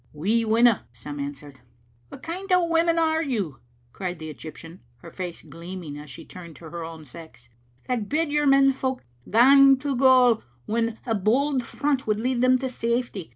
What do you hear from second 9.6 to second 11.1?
to gaol when